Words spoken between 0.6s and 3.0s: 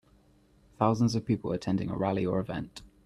Thousands of people attending a rally or event.